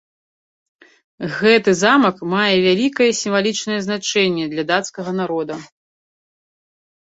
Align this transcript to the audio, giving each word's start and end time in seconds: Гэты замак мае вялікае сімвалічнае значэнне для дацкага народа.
Гэты 1.39 1.71
замак 1.83 2.15
мае 2.33 2.55
вялікае 2.67 3.09
сімвалічнае 3.21 3.77
значэнне 3.89 4.45
для 4.55 4.63
дацкага 4.73 5.11
народа. 5.21 5.55